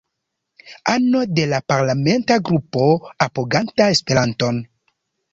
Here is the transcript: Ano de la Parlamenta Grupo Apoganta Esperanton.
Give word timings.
Ano 0.93 1.27
de 1.27 1.43
la 1.51 1.59
Parlamenta 1.73 2.39
Grupo 2.47 2.87
Apoganta 3.27 3.91
Esperanton. 3.97 4.65